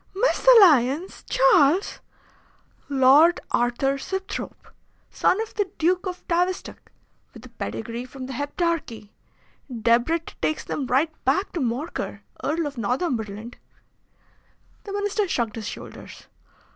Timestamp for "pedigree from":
7.49-8.25